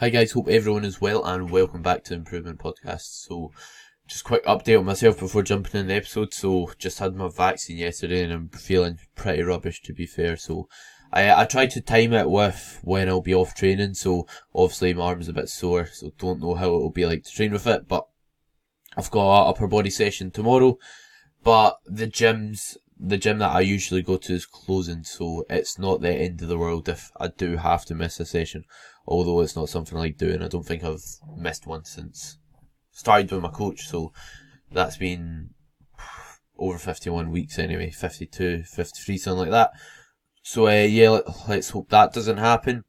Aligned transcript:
Hi 0.00 0.10
guys, 0.10 0.30
hope 0.30 0.46
everyone 0.46 0.84
is 0.84 1.00
well 1.00 1.24
and 1.24 1.50
welcome 1.50 1.82
back 1.82 2.04
to 2.04 2.14
Improvement 2.14 2.60
Podcast. 2.60 3.26
So, 3.26 3.50
just 4.06 4.22
quick 4.22 4.44
update 4.44 4.78
on 4.78 4.84
myself 4.84 5.18
before 5.18 5.42
jumping 5.42 5.80
in 5.80 5.88
the 5.88 5.94
episode. 5.94 6.32
So, 6.32 6.70
just 6.78 7.00
had 7.00 7.16
my 7.16 7.28
vaccine 7.28 7.78
yesterday 7.78 8.22
and 8.22 8.32
I'm 8.32 8.48
feeling 8.50 9.00
pretty 9.16 9.42
rubbish 9.42 9.82
to 9.82 9.92
be 9.92 10.06
fair. 10.06 10.36
So, 10.36 10.68
I 11.12 11.42
I 11.42 11.46
tried 11.46 11.70
to 11.70 11.80
time 11.80 12.12
it 12.12 12.30
with 12.30 12.78
when 12.84 13.08
I'll 13.08 13.20
be 13.20 13.34
off 13.34 13.56
training. 13.56 13.94
So, 13.94 14.28
obviously 14.54 14.94
my 14.94 15.02
arm's 15.02 15.28
a 15.28 15.32
bit 15.32 15.48
sore, 15.48 15.86
so 15.86 16.12
don't 16.16 16.40
know 16.40 16.54
how 16.54 16.66
it'll 16.66 16.92
be 16.92 17.04
like 17.04 17.24
to 17.24 17.32
train 17.32 17.50
with 17.50 17.66
it. 17.66 17.88
But 17.88 18.06
I've 18.96 19.10
got 19.10 19.42
an 19.42 19.50
upper 19.50 19.66
body 19.66 19.90
session 19.90 20.30
tomorrow. 20.30 20.78
But 21.42 21.76
the 21.86 22.06
gyms, 22.06 22.76
the 22.96 23.18
gym 23.18 23.38
that 23.38 23.50
I 23.50 23.62
usually 23.62 24.02
go 24.02 24.16
to 24.16 24.32
is 24.32 24.46
closing, 24.46 25.02
so 25.02 25.44
it's 25.50 25.76
not 25.76 26.02
the 26.02 26.14
end 26.14 26.40
of 26.40 26.46
the 26.46 26.58
world 26.58 26.88
if 26.88 27.10
I 27.16 27.26
do 27.36 27.56
have 27.56 27.84
to 27.86 27.96
miss 27.96 28.20
a 28.20 28.24
session 28.24 28.64
although 29.08 29.40
it's 29.40 29.56
not 29.56 29.68
something 29.68 29.96
I 29.96 30.02
like 30.02 30.18
doing. 30.18 30.42
I 30.42 30.48
don't 30.48 30.66
think 30.66 30.84
I've 30.84 31.04
missed 31.36 31.66
one 31.66 31.84
since 31.84 32.38
started 32.92 33.30
with 33.32 33.42
my 33.42 33.48
coach, 33.48 33.88
so 33.88 34.12
that's 34.70 34.96
been 34.96 35.50
over 36.58 36.78
51 36.78 37.30
weeks 37.30 37.58
anyway, 37.58 37.90
52, 37.90 38.64
53, 38.64 39.18
something 39.18 39.38
like 39.38 39.50
that. 39.50 39.70
So 40.42 40.66
uh, 40.68 40.84
yeah, 40.84 41.10
let, 41.10 41.48
let's 41.48 41.70
hope 41.70 41.88
that 41.88 42.12
doesn't 42.12 42.38
happen. 42.38 42.84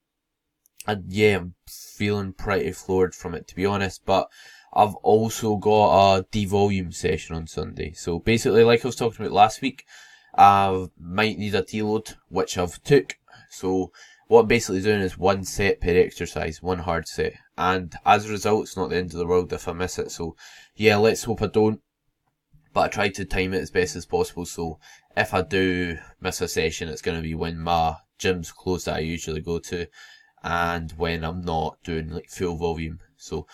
And 0.88 1.06
yeah, 1.08 1.38
I'm 1.38 1.56
feeling 1.68 2.34
pretty 2.34 2.72
floored 2.72 3.16
from 3.16 3.36
it 3.36 3.48
to 3.48 3.56
be 3.56 3.66
honest, 3.66 4.06
but 4.06 4.30
I've 4.74 4.96
also 4.96 5.58
got 5.58 6.18
a 6.18 6.26
devolume 6.32 6.92
session 6.92 7.36
on 7.36 7.48
Sunday. 7.48 7.94
So 7.94 8.20
basically, 8.20 8.64
like 8.64 8.84
I 8.84 8.88
was 8.88 8.96
talking 8.96 9.26
about 9.26 9.34
last 9.34 9.62
week, 9.62 9.86
I 10.38 10.88
might 11.00 11.38
need 11.38 11.56
a 11.56 11.64
deload, 11.64 12.16
which 12.30 12.58
I've 12.58 12.82
took. 12.84 13.18
So 13.50 13.92
what 14.30 14.42
I'm 14.42 14.48
basically 14.48 14.82
doing 14.82 15.02
is 15.02 15.18
one 15.18 15.44
set 15.44 15.82
per 15.82 15.90
exercise, 15.90 16.62
one 16.62 16.78
hard 16.78 17.08
set. 17.08 17.34
And 17.58 17.96
as 18.06 18.28
a 18.28 18.32
result, 18.32 18.62
it's 18.62 18.78
not 18.78 18.92
the 18.92 18.98
end 18.98 19.12
of 19.12 19.18
the 19.18 19.26
world 19.26 19.52
if 19.52 19.68
I 19.68 19.74
miss 19.74 19.98
it. 19.98 20.12
So 20.12 20.36
yeah, 20.76 20.98
let's 20.98 21.24
hope 21.24 21.42
I 21.42 21.48
don't. 21.48 21.82
But 22.72 22.82
I 22.82 22.88
try 22.90 23.10
to 23.10 23.26
time 23.26 23.56
it 23.56 23.62
as 23.62 23.72
best 23.72 23.96
as 23.96 24.06
possible. 24.06 24.46
So 24.46 24.80
if 25.18 25.34
I 25.34 25.42
do 25.42 25.98
miss 26.22 26.42
a 26.42 26.48
session, 26.48 26.90
it's 26.90 27.02
going 27.02 27.18
to 27.18 27.24
be 27.24 27.34
when 27.34 27.60
my 27.60 27.96
gym's 28.20 28.52
closed 28.52 28.86
that 28.86 28.98
I 28.98 29.00
usually 29.00 29.42
go 29.42 29.58
to 29.58 29.88
and 30.44 30.92
when 30.92 31.24
I'm 31.24 31.42
not 31.42 31.82
doing 31.84 32.10
like 32.10 32.30
full 32.30 32.56
volume. 32.56 33.00
So 33.18 33.48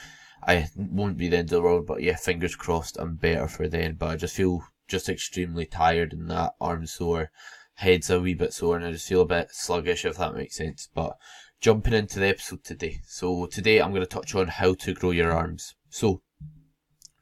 I 0.44 0.67
won't 0.76 1.17
be 1.17 1.30
the 1.30 1.38
end 1.38 1.45
of 1.45 1.52
the 1.52 1.62
world, 1.62 1.88
but 1.88 2.04
yeah, 2.04 2.17
fingers 2.17 2.58
crossed 2.58 2.98
I'm 3.00 3.16
better 3.16 3.48
for 3.48 3.70
then. 3.70 3.95
But 3.95 4.10
I 4.10 4.16
just 4.17 4.36
feel 4.36 4.62
just 4.89 5.08
extremely 5.08 5.67
tired 5.67 6.12
and 6.12 6.30
that 6.30 6.56
arm 6.60 6.86
sore 6.86 7.32
head's 7.76 8.09
a 8.09 8.20
wee 8.20 8.34
bit 8.34 8.54
sore 8.54 8.76
and 8.78 8.86
I 8.86 8.92
just 8.92 9.08
feel 9.08 9.22
a 9.22 9.26
bit 9.26 9.50
sluggish 9.52 10.06
if 10.06 10.18
that 10.18 10.36
makes 10.36 10.56
sense. 10.56 10.90
But 10.94 11.18
jumping 11.62 11.94
into 11.94 12.20
the 12.20 12.28
episode 12.28 12.64
today. 12.64 13.00
So 13.08 13.45
today 13.45 13.82
I'm 13.82 13.92
going 13.92 14.02
to 14.02 14.08
touch 14.08 14.36
on 14.36 14.48
how 14.48 14.73
to 14.76 14.94
grow 14.94 15.12
your 15.12 15.32
arms. 15.32 15.76
So 15.90 16.22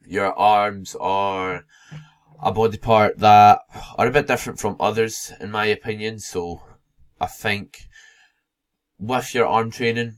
your 0.05 0.33
arms 0.33 0.95
are 0.99 1.65
a 2.41 2.51
body 2.51 2.77
part 2.77 3.19
that 3.19 3.59
are 3.97 4.07
a 4.07 4.11
bit 4.11 4.27
different 4.27 4.59
from 4.59 4.75
others 4.79 5.33
in 5.39 5.51
my 5.51 5.65
opinion. 5.65 6.19
So 6.19 6.61
I 7.19 7.27
think 7.27 7.87
with 8.99 9.33
your 9.33 9.47
arm 9.47 9.71
training, 9.71 10.17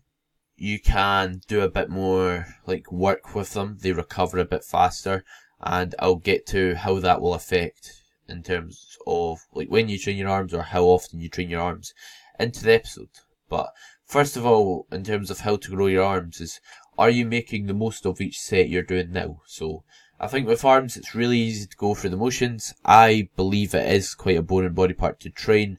you 0.57 0.79
can 0.79 1.41
do 1.47 1.61
a 1.61 1.69
bit 1.69 1.89
more 1.89 2.47
like 2.65 2.91
work 2.91 3.35
with 3.35 3.53
them. 3.53 3.77
They 3.81 3.91
recover 3.91 4.39
a 4.39 4.45
bit 4.45 4.63
faster 4.63 5.23
and 5.61 5.95
I'll 5.99 6.15
get 6.15 6.45
to 6.47 6.75
how 6.75 6.99
that 6.99 7.21
will 7.21 7.33
affect 7.33 8.01
in 8.27 8.43
terms 8.43 8.97
of 9.05 9.39
like 9.53 9.69
when 9.69 9.89
you 9.89 9.97
train 9.99 10.17
your 10.17 10.29
arms 10.29 10.53
or 10.53 10.63
how 10.63 10.83
often 10.83 11.19
you 11.19 11.29
train 11.29 11.49
your 11.49 11.61
arms 11.61 11.93
into 12.39 12.63
the 12.63 12.73
episode. 12.73 13.09
But 13.49 13.71
first 14.05 14.35
of 14.35 14.45
all, 14.45 14.87
in 14.91 15.03
terms 15.03 15.29
of 15.29 15.41
how 15.41 15.55
to 15.57 15.75
grow 15.75 15.87
your 15.87 16.03
arms 16.03 16.41
is 16.41 16.59
are 16.97 17.09
you 17.09 17.25
making 17.25 17.67
the 17.67 17.73
most 17.73 18.05
of 18.05 18.21
each 18.21 18.39
set 18.39 18.69
you're 18.69 18.81
doing 18.81 19.11
now? 19.11 19.41
So 19.45 19.83
I 20.19 20.27
think 20.27 20.47
with 20.47 20.63
arms 20.63 20.95
it's 20.95 21.13
really 21.13 21.37
easy 21.37 21.67
to 21.67 21.77
go 21.77 21.93
through 21.93 22.11
the 22.11 22.17
motions. 22.17 22.73
I 22.85 23.29
believe 23.35 23.75
it 23.75 23.85
is 23.91 24.15
quite 24.15 24.37
a 24.37 24.41
boring 24.41 24.73
body 24.73 24.93
part 24.93 25.19
to 25.21 25.29
train, 25.29 25.77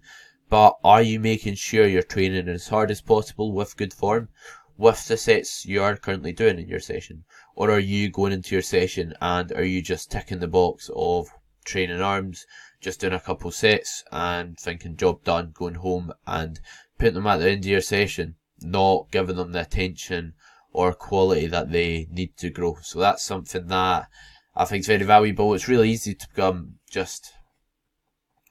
but 0.48 0.76
are 0.84 1.02
you 1.02 1.18
making 1.18 1.54
sure 1.54 1.86
you're 1.86 2.02
training 2.02 2.48
as 2.48 2.68
hard 2.68 2.90
as 2.90 3.00
possible 3.00 3.52
with 3.52 3.76
good 3.76 3.94
form? 3.94 4.28
With 4.76 5.08
the 5.08 5.16
sets 5.16 5.64
you 5.64 5.82
are 5.82 5.96
currently 5.96 6.32
doing 6.32 6.58
in 6.58 6.68
your 6.68 6.80
session? 6.80 7.24
Or 7.54 7.70
are 7.70 7.80
you 7.80 8.10
going 8.10 8.32
into 8.32 8.54
your 8.54 8.62
session 8.62 9.14
and 9.22 9.50
are 9.52 9.64
you 9.64 9.80
just 9.80 10.10
ticking 10.10 10.40
the 10.40 10.46
box 10.46 10.90
of 10.94 11.28
training 11.66 12.00
arms, 12.00 12.46
just 12.80 13.00
doing 13.00 13.12
a 13.12 13.20
couple 13.20 13.50
sets 13.50 14.04
and 14.10 14.58
thinking 14.58 14.96
job 14.96 15.22
done, 15.24 15.52
going 15.52 15.74
home 15.74 16.12
and 16.26 16.60
putting 16.98 17.14
them 17.14 17.26
at 17.26 17.38
the 17.38 17.50
end 17.50 17.64
of 17.64 17.70
your 17.70 17.80
session, 17.80 18.36
not 18.60 19.10
giving 19.10 19.36
them 19.36 19.52
the 19.52 19.60
attention 19.60 20.34
or 20.72 20.92
quality 20.92 21.46
that 21.46 21.70
they 21.70 22.06
need 22.10 22.36
to 22.38 22.50
grow. 22.50 22.76
So 22.82 23.00
that's 23.00 23.24
something 23.24 23.66
that 23.66 24.08
I 24.54 24.64
think 24.64 24.80
is 24.80 24.86
very 24.86 25.04
valuable. 25.04 25.52
It's 25.54 25.68
really 25.68 25.90
easy 25.90 26.14
to 26.14 26.28
become 26.28 26.74
just 26.90 27.32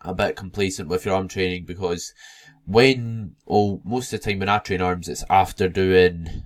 a 0.02 0.14
bit 0.14 0.36
complacent 0.36 0.90
with 0.90 1.06
your 1.06 1.16
arm 1.16 1.28
training 1.28 1.66
because 1.66 2.14
when, 2.66 3.36
oh, 3.48 3.82
most 3.84 4.12
of 4.14 4.22
the 4.22 4.32
time 4.32 4.40
when 4.40 4.50
I 4.50 4.60
train 4.60 4.82
arms, 4.82 5.08
it's 5.08 5.24
after 5.30 5.70
doing 5.70 6.44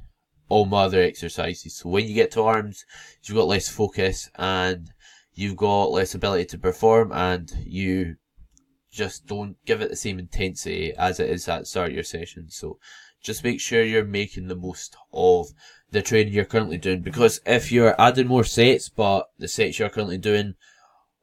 all 0.49 0.65
my 0.65 0.83
other 0.83 1.01
exercises. 1.01 1.77
So 1.77 1.89
when 1.89 2.07
you 2.07 2.13
get 2.13 2.31
to 2.31 2.43
arms, 2.43 2.85
you've 3.23 3.37
got 3.37 3.47
less 3.47 3.69
focus 3.69 4.29
and 4.35 4.91
you've 5.39 5.55
got 5.55 5.85
less 5.91 6.13
ability 6.13 6.43
to 6.43 6.57
perform 6.57 7.13
and 7.13 7.49
you 7.65 8.17
just 8.91 9.25
don't 9.25 9.55
give 9.65 9.81
it 9.81 9.89
the 9.89 9.95
same 9.95 10.19
intensity 10.19 10.93
as 10.97 11.17
it 11.17 11.29
is 11.29 11.47
at 11.47 11.65
start 11.65 11.89
of 11.89 11.93
your 11.95 12.03
session. 12.03 12.49
So 12.49 12.77
just 13.23 13.41
make 13.41 13.61
sure 13.61 13.81
you're 13.81 14.03
making 14.03 14.49
the 14.49 14.57
most 14.57 14.97
of 15.13 15.47
the 15.91 16.01
training 16.01 16.33
you're 16.33 16.43
currently 16.43 16.77
doing 16.77 17.01
because 17.01 17.39
if 17.45 17.71
you're 17.71 17.99
adding 17.99 18.27
more 18.27 18.43
sets 18.43 18.89
but 18.89 19.29
the 19.37 19.47
sets 19.47 19.79
you're 19.79 19.87
currently 19.87 20.17
doing 20.17 20.55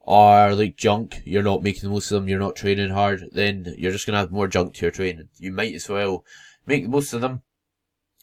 are 0.06 0.54
like 0.54 0.78
junk, 0.78 1.20
you're 1.26 1.42
not 1.42 1.62
making 1.62 1.82
the 1.82 1.90
most 1.90 2.10
of 2.10 2.14
them, 2.14 2.28
you're 2.28 2.38
not 2.38 2.56
training 2.56 2.90
hard, 2.90 3.22
then 3.32 3.74
you're 3.76 3.92
just 3.92 4.06
gonna 4.06 4.18
have 4.18 4.32
more 4.32 4.48
junk 4.48 4.72
to 4.74 4.86
your 4.86 4.92
training. 4.92 5.28
You 5.36 5.52
might 5.52 5.74
as 5.74 5.90
well 5.90 6.24
make 6.64 6.84
the 6.84 6.88
most 6.88 7.12
of 7.12 7.20
them, 7.20 7.42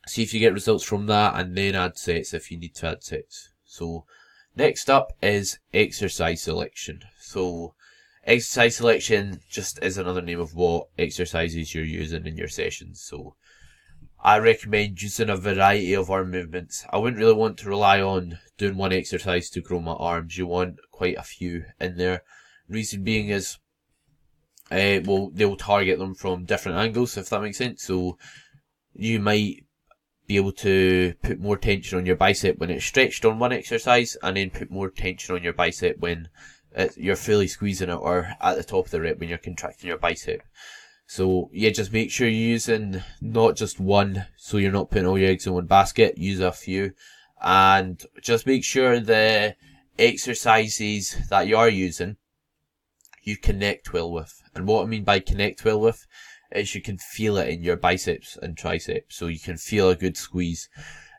see 0.07 0.23
if 0.23 0.33
you 0.33 0.39
get 0.39 0.53
results 0.53 0.83
from 0.83 1.05
that, 1.05 1.35
and 1.35 1.55
then 1.55 1.75
add 1.75 1.99
sets 1.99 2.33
if 2.33 2.49
you 2.49 2.57
need 2.57 2.73
to 2.75 2.87
add 2.87 3.03
sets. 3.03 3.51
So 3.63 4.05
Next 4.55 4.89
up 4.89 5.13
is 5.21 5.57
exercise 5.73 6.43
selection. 6.43 7.01
So, 7.19 7.73
exercise 8.23 8.75
selection 8.75 9.39
just 9.49 9.83
is 9.83 9.97
another 9.97 10.21
name 10.21 10.39
of 10.39 10.53
what 10.53 10.89
exercises 10.97 11.73
you're 11.73 11.83
using 11.83 12.27
in 12.27 12.37
your 12.37 12.47
sessions. 12.47 13.01
So, 13.01 13.35
I 14.23 14.37
recommend 14.37 15.01
using 15.01 15.29
a 15.29 15.37
variety 15.37 15.93
of 15.95 16.11
arm 16.11 16.29
movements. 16.29 16.85
I 16.91 16.97
wouldn't 16.97 17.19
really 17.19 17.33
want 17.33 17.57
to 17.59 17.69
rely 17.69 17.99
on 17.99 18.37
doing 18.57 18.77
one 18.77 18.93
exercise 18.93 19.49
to 19.49 19.61
grow 19.61 19.79
my 19.79 19.93
arms. 19.93 20.37
You 20.37 20.45
want 20.45 20.77
quite 20.91 21.17
a 21.17 21.23
few 21.23 21.65
in 21.79 21.97
there. 21.97 22.21
Reason 22.69 23.03
being 23.03 23.29
is, 23.29 23.57
uh, 24.71 25.01
well, 25.03 25.31
they'll 25.33 25.57
target 25.57 25.97
them 25.97 26.13
from 26.13 26.45
different 26.45 26.77
angles, 26.77 27.17
if 27.17 27.29
that 27.29 27.41
makes 27.41 27.57
sense. 27.57 27.83
So, 27.83 28.19
you 28.93 29.19
might 29.19 29.65
be 30.27 30.37
able 30.37 30.51
to 30.51 31.13
put 31.21 31.39
more 31.39 31.57
tension 31.57 31.97
on 31.97 32.05
your 32.05 32.15
bicep 32.15 32.57
when 32.57 32.69
it's 32.69 32.85
stretched 32.85 33.25
on 33.25 33.39
one 33.39 33.51
exercise 33.51 34.15
and 34.23 34.37
then 34.37 34.49
put 34.49 34.71
more 34.71 34.89
tension 34.89 35.35
on 35.35 35.43
your 35.43 35.53
bicep 35.53 35.99
when 35.99 36.29
it, 36.71 36.97
you're 36.97 37.15
fully 37.15 37.47
squeezing 37.47 37.89
it 37.89 37.95
or 37.95 38.29
at 38.41 38.55
the 38.55 38.63
top 38.63 38.85
of 38.85 38.91
the 38.91 39.01
rep 39.01 39.19
when 39.19 39.29
you're 39.29 39.37
contracting 39.37 39.87
your 39.87 39.97
bicep. 39.97 40.41
So 41.05 41.49
yeah, 41.53 41.69
just 41.69 41.91
make 41.91 42.11
sure 42.11 42.27
you're 42.27 42.51
using 42.51 43.03
not 43.21 43.55
just 43.55 43.79
one, 43.79 44.25
so 44.37 44.57
you're 44.57 44.71
not 44.71 44.89
putting 44.89 45.05
all 45.05 45.17
your 45.17 45.29
eggs 45.29 45.45
in 45.45 45.53
one 45.53 45.65
basket. 45.65 46.17
Use 46.17 46.39
a 46.39 46.51
few, 46.51 46.93
and 47.41 48.01
just 48.21 48.47
make 48.47 48.63
sure 48.63 48.99
the 48.99 49.55
exercises 49.99 51.17
that 51.29 51.47
you 51.47 51.57
are 51.57 51.69
using 51.69 52.15
you 53.23 53.37
connect 53.37 53.93
well 53.93 54.11
with. 54.11 54.41
And 54.55 54.67
what 54.67 54.83
I 54.83 54.85
mean 54.85 55.03
by 55.03 55.19
connect 55.19 55.63
well 55.65 55.79
with 55.79 56.05
is 56.55 56.75
you 56.75 56.81
can 56.81 56.97
feel 56.97 57.37
it 57.37 57.49
in 57.49 57.63
your 57.63 57.77
biceps 57.77 58.37
and 58.41 58.57
triceps. 58.57 59.15
So 59.15 59.27
you 59.27 59.39
can 59.39 59.57
feel 59.57 59.89
a 59.89 59.95
good 59.95 60.17
squeeze. 60.17 60.69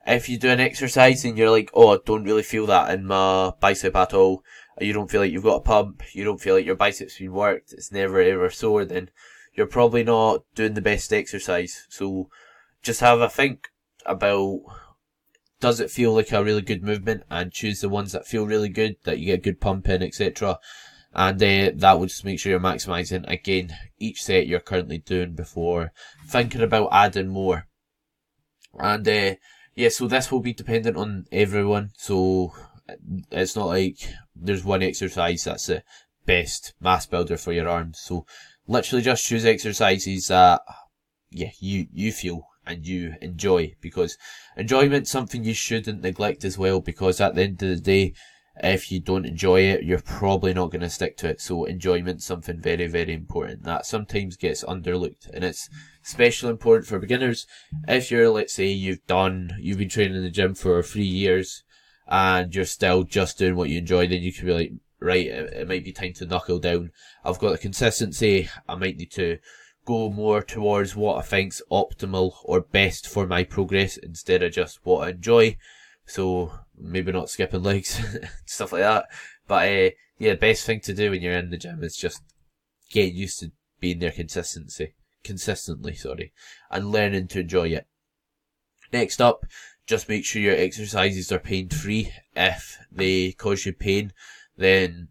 If 0.07 0.29
you 0.29 0.39
do 0.39 0.51
an 0.51 0.61
exercise 0.61 1.25
and 1.25 1.37
you're 1.37 1.51
like, 1.51 1.71
oh, 1.75 1.95
I 1.95 1.99
don't 2.05 2.25
really 2.25 2.43
feel 2.43 2.67
that 2.67 2.93
in 2.93 3.07
my 3.07 3.53
bicep 3.61 3.97
at 3.97 4.15
all, 4.15 4.45
you 4.81 4.93
don't 4.93 5.11
feel 5.11 5.21
like 5.21 5.33
you've 5.33 5.43
got 5.43 5.57
a 5.57 5.61
pump, 5.61 6.03
you 6.13 6.25
don't 6.25 6.41
feel 6.41 6.55
like 6.55 6.67
your 6.67 6.75
biceps 6.75 7.19
been 7.19 7.33
worked, 7.33 7.73
it's 7.73 7.93
never 7.93 8.21
ever 8.21 8.51
sore, 8.51 8.85
then 8.85 9.09
you're 9.55 9.67
probably 9.67 10.03
not 10.03 10.43
doing 10.55 10.75
the 10.75 10.83
best 10.83 11.13
exercise. 11.13 11.87
So 11.89 12.29
just 12.83 13.01
have 13.01 13.21
a 13.21 13.29
think 13.29 13.69
about 14.05 14.61
does 15.61 15.81
it 15.81 15.91
feel 15.91 16.13
like 16.13 16.33
a 16.33 16.45
really 16.45 16.61
good 16.61 16.83
movement 16.83 17.23
and 17.31 17.51
choose 17.51 17.81
the 17.81 17.89
ones 17.89 18.13
that 18.13 18.27
feel 18.27 18.47
really 18.47 18.69
good, 18.69 18.97
that 19.05 19.19
you 19.19 19.27
get 19.27 19.43
good 19.43 19.61
pump 19.61 19.89
in, 19.89 20.03
etc 20.03 20.59
and 21.15 21.43
uh, 21.43 21.71
that 21.77 21.99
will 21.99 22.07
just 22.07 22.25
make 22.25 22.41
sure 22.41 22.51
you're 22.51 22.61
maximizing 22.61 23.29
again 23.31 23.75
each 23.99 24.23
set 24.23 24.47
you're 24.47 24.61
currently 24.61 24.99
doing 24.99 25.35
before 25.35 25.93
thinking 26.27 26.63
about 26.63 26.89
adding 26.93 27.29
more. 27.29 27.67
And 28.79 29.07
uh, 29.07 29.35
yeah, 29.77 29.91
so 29.91 30.09
this 30.09 30.33
will 30.33 30.41
be 30.41 30.53
dependent 30.53 30.97
on 30.97 31.27
everyone. 31.31 31.91
So 31.97 32.53
it's 33.31 33.55
not 33.55 33.67
like 33.67 33.99
there's 34.35 34.65
one 34.65 34.83
exercise 34.83 35.45
that's 35.45 35.67
the 35.67 35.85
best 36.27 36.75
mass 36.81 37.07
builder 37.07 37.37
for 37.37 37.53
your 37.53 37.69
arms. 37.69 38.01
So 38.01 38.27
literally 38.67 39.03
just 39.03 39.27
choose 39.27 39.45
exercises 39.45 40.29
that 40.29 40.63
yeah 41.31 41.51
you 41.61 41.87
you 41.93 42.13
feel 42.13 42.47
and 42.67 42.87
you 42.87 43.15
enjoy 43.21 43.75
because 43.81 44.17
enjoyment's 44.57 45.11
something 45.11 45.45
you 45.45 45.55
shouldn't 45.55 46.03
neglect 46.03 46.45
as 46.45 46.57
well 46.57 46.81
because 46.81 47.21
at 47.21 47.35
the 47.35 47.43
end 47.43 47.63
of 47.63 47.69
the 47.69 47.77
day, 47.77 48.15
if 48.63 48.93
you 48.93 49.01
don't 49.01 49.27
enjoy 49.27 49.63
it, 49.63 49.83
you're 49.83 50.01
probably 50.01 50.55
not 50.55 50.71
going 50.71 50.83
to 50.83 50.91
stick 50.91 51.17
to 51.19 51.29
it. 51.29 51.41
So 51.41 51.65
enjoyment's 51.65 52.25
something 52.25 52.61
very, 52.61 52.87
very 52.87 53.13
important 53.13 53.65
that 53.65 53.87
sometimes 53.87 54.37
gets 54.37 54.63
underlooked 54.65 55.29
and 55.33 55.43
it's 55.43 55.69
especially 56.05 56.51
important 56.51 56.87
for 56.87 56.99
beginners. 56.99 57.47
If 57.89 58.11
you're, 58.11 58.31
let's 58.31 58.55
say 58.55 58.67
you've 58.67 59.07
done, 59.07 59.57
you've 59.59 59.79
been 59.79 59.89
training 59.89 60.17
in 60.17 60.23
the 60.23 60.31
gym 60.31 60.55
for 60.55 60.83
three 60.83 61.03
years 61.03 61.65
and 62.07 62.55
you're 62.55 62.65
still 62.65 63.03
just 63.03 63.39
doing 63.39 63.57
what 63.57 63.71
you 63.71 63.79
enjoy, 63.79 64.07
then 64.07 64.23
you 64.23 64.33
can 64.33 64.47
be 64.47 64.53
like, 64.53 64.73
right, 65.01 65.27
it, 65.27 65.53
it 65.53 65.69
might 65.69 65.85
be 65.85 65.93
time 65.93 66.13
to 66.15 66.27
knuckle 66.27 66.61
down. 66.61 66.93
I've 67.25 67.41
got 67.41 67.51
the 67.51 67.59
consistency. 67.59 68.49
I 68.69 68.77
might 68.77 68.97
need 68.97 69.11
to 69.13 69.39
go 69.85 70.11
more 70.11 70.43
towards 70.43 70.95
what 70.95 71.19
I 71.19 71.23
think's 71.23 71.61
optimal 71.71 72.37
or 72.45 72.61
best 72.61 73.07
for 73.07 73.27
my 73.27 73.45
progress 73.45 73.97
instead 73.97 74.43
of 74.43 74.53
just 74.53 74.81
what 74.85 75.09
I 75.09 75.11
enjoy. 75.11 75.57
So 76.07 76.53
maybe 76.77 77.13
not 77.13 77.31
skipping 77.31 77.63
legs, 77.63 78.01
stuff 78.47 78.73
like 78.73 78.83
that. 78.83 79.07
But 79.47 79.69
uh, 79.69 79.91
yeah, 80.19 80.33
the 80.33 80.37
best 80.37 80.65
thing 80.65 80.81
to 80.81 80.95
do 80.95 81.11
when 81.11 81.23
you're 81.23 81.37
in 81.37 81.51
the 81.51 81.57
gym 81.57 81.83
is 81.83 81.97
just 81.97 82.23
getting 82.91 83.17
used 83.17 83.41
to 83.41 83.53
being 83.81 83.99
there 83.99 84.11
consistency, 84.11 84.95
consistently, 85.23 85.95
sorry, 85.95 86.33
and 86.71 86.91
learning 86.91 87.29
to 87.29 87.41
enjoy 87.41 87.69
it. 87.69 87.87
Next 88.93 89.21
up, 89.21 89.45
just 89.87 90.09
make 90.09 90.25
sure 90.25 90.41
your 90.41 90.57
exercises 90.57 91.31
are 91.33 91.39
pain 91.39 91.69
free. 91.69 92.13
If 92.35 92.79
they 92.91 93.33
cause 93.33 93.67
you 93.67 93.73
pain, 93.73 94.13
then 94.57 95.09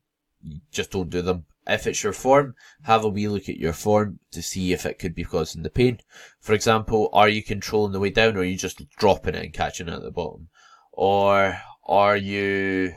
just 0.72 0.92
don't 0.92 1.10
do 1.10 1.22
them. 1.22 1.46
If 1.66 1.88
it's 1.88 2.04
your 2.04 2.13
form, 2.13 2.56
have 2.84 3.06
a 3.06 3.10
wee 3.10 3.28
look 3.28 3.48
at 3.48 3.57
your 3.57 3.74
form 3.74 4.19
to 4.31 4.42
see 4.42 4.74
if 4.74 4.86
it 4.86 5.00
could 5.00 5.16
be 5.16 5.24
causing 5.24 5.63
the 5.63 5.69
pain. 5.69 6.00
For 6.39 6.54
example, 6.54 7.10
are 7.13 7.30
you 7.30 7.42
controlling 7.42 7.94
the 7.94 8.00
way 8.00 8.10
down 8.10 8.36
or 8.36 8.39
are 8.39 8.44
you 8.44 8.57
just 8.57 8.81
dropping 8.98 9.36
it 9.36 9.44
and 9.44 9.54
catching 9.54 9.88
it 9.88 9.94
at 9.94 10.01
the 10.01 10.12
bottom? 10.12 10.50
Or 10.94 11.57
are 11.86 12.16
you 12.16 12.94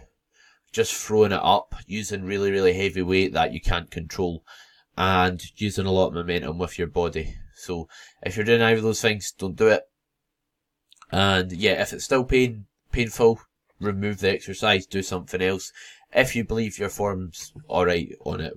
just 0.70 0.94
throwing 0.94 1.32
it 1.32 1.40
up 1.42 1.74
using 1.86 2.24
really, 2.24 2.50
really 2.50 2.74
heavy 2.74 3.02
weight 3.02 3.32
that 3.32 3.52
you 3.52 3.60
can't 3.60 3.90
control 3.90 4.44
and 4.96 5.42
using 5.56 5.86
a 5.86 5.92
lot 5.92 6.08
of 6.08 6.14
momentum 6.14 6.58
with 6.58 6.78
your 6.78 6.88
body? 6.88 7.36
So 7.56 7.88
if 8.22 8.36
you're 8.36 8.44
doing 8.44 8.62
either 8.62 8.76
of 8.76 8.82
those 8.82 9.00
things, 9.00 9.32
don't 9.32 9.56
do 9.56 9.68
it. 9.68 9.82
And 11.10 11.52
yeah, 11.52 11.80
if 11.80 11.92
it's 11.92 12.04
still 12.04 12.24
pain, 12.24 12.66
painful, 12.92 13.40
remove 13.80 14.20
the 14.20 14.30
exercise, 14.32 14.86
do 14.86 15.02
something 15.02 15.40
else. 15.40 15.72
If 16.12 16.36
you 16.36 16.44
believe 16.44 16.78
your 16.78 16.88
form's 16.90 17.52
alright 17.68 18.14
on 18.24 18.40
it. 18.40 18.54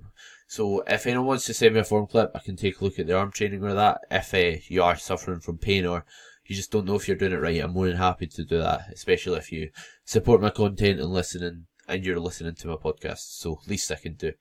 So 0.48 0.84
if 0.88 1.06
anyone 1.06 1.28
wants 1.28 1.46
to 1.46 1.54
send 1.54 1.76
me 1.76 1.82
a 1.82 1.84
form 1.84 2.08
clip, 2.08 2.32
I 2.34 2.40
can 2.40 2.56
take 2.56 2.82
a 2.82 2.84
look 2.84 3.00
at 3.00 3.08
the 3.08 3.18
arm 3.18 3.32
training 3.32 3.64
or 3.64 3.74
that. 3.74 4.02
If 4.10 4.34
uh, 4.34 4.60
you 4.68 4.84
are 4.84 4.98
suffering 4.98 5.40
from 5.40 5.60
pain 5.60 5.86
or 5.86 6.06
you 6.50 6.56
just 6.56 6.72
don't 6.72 6.86
know 6.86 6.96
if 6.96 7.08
you're 7.08 7.18
doing 7.18 7.34
it 7.34 7.42
right, 7.42 7.62
I'm 7.62 7.74
more 7.74 7.88
than 7.88 7.98
happy 7.98 8.28
to 8.28 8.44
do 8.44 8.58
that, 8.60 8.82
especially 8.92 9.38
if 9.38 9.52
you 9.52 9.70
support 10.04 10.42
my 10.42 10.50
content 10.50 11.00
and 11.00 11.12
listening 11.12 11.66
and 11.88 12.06
you're 12.06 12.20
listening 12.20 12.56
to 12.56 12.68
my 12.68 12.76
podcast. 12.76 13.40
So 13.40 13.60
least 13.68 13.92
I 13.92 13.96
can 13.96 14.14
do. 14.14 14.34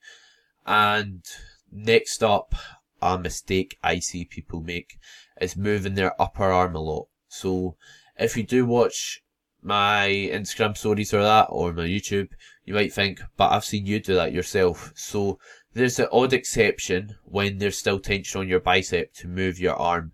And 0.65 1.23
next 1.71 2.23
up, 2.23 2.55
a 3.01 3.17
mistake 3.17 3.77
I 3.83 3.99
see 3.99 4.25
people 4.25 4.61
make 4.61 4.99
is 5.39 5.55
moving 5.55 5.95
their 5.95 6.19
upper 6.21 6.51
arm 6.51 6.75
a 6.75 6.79
lot. 6.79 7.07
So 7.27 7.75
if 8.17 8.35
you 8.35 8.43
do 8.43 8.65
watch 8.65 9.23
my 9.61 10.07
Instagram 10.31 10.77
stories 10.77 11.13
or 11.13 11.21
that, 11.21 11.47
or 11.49 11.73
my 11.73 11.85
YouTube, 11.85 12.29
you 12.65 12.73
might 12.73 12.93
think, 12.93 13.21
but 13.37 13.51
I've 13.51 13.65
seen 13.65 13.85
you 13.85 13.99
do 13.99 14.15
that 14.15 14.33
yourself. 14.33 14.91
So 14.95 15.39
there's 15.73 15.99
an 15.99 16.07
odd 16.11 16.33
exception 16.33 17.15
when 17.23 17.57
there's 17.57 17.77
still 17.77 17.99
tension 17.99 18.41
on 18.41 18.47
your 18.47 18.59
bicep 18.59 19.13
to 19.15 19.27
move 19.27 19.59
your 19.59 19.75
arm 19.75 20.13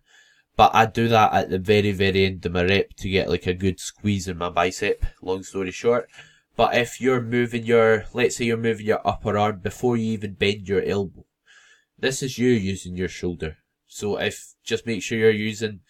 but 0.56 0.74
I 0.74 0.86
do 0.86 1.08
that 1.10 1.34
at 1.34 1.50
the 1.50 1.60
very, 1.60 1.92
very 1.92 2.26
end 2.26 2.46
of 2.46 2.52
my 2.54 2.64
rep 2.64 2.94
to 2.98 3.10
get 3.10 3.30
like 3.30 3.48
a 3.48 3.54
good 3.54 3.80
squeeze 3.80 4.28
in 4.28 4.38
my 4.38 4.50
bicep, 4.50 5.06
long 5.22 5.44
story 5.44 5.72
short. 5.72 6.10
But 6.56 6.76
if 6.76 7.02
you're 7.02 7.22
moving 7.22 7.66
your, 7.66 8.06
let's 8.14 8.38
say 8.38 8.46
you're 8.46 8.58
moving 8.58 8.86
your 8.86 9.06
upper 9.06 9.38
arm 9.38 9.60
before 9.60 9.98
you 9.98 10.14
even 10.14 10.34
bend 10.34 10.70
your 10.70 10.82
elbow, 10.84 11.26
this 12.00 12.24
is 12.24 12.38
you 12.38 12.50
using 12.50 12.96
your 12.96 13.10
shoulder. 13.10 13.58
So 13.88 14.18
if, 14.18 14.54
just 14.64 14.86
make 14.86 15.04
sure 15.04 15.18
you're 15.18 15.32
using, 15.32 15.82